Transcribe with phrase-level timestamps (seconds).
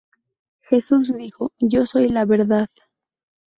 [0.61, 2.69] Jesús dijo: "Yo soy la verdad".